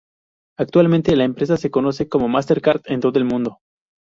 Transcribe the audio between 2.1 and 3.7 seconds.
MasterCard en todo el mundo.